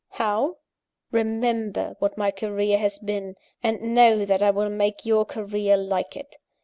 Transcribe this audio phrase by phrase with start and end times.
[0.13, 0.57] "How?
[1.11, 6.15] Remember what my career has been; and know that I will make your career like
[6.17, 6.37] it.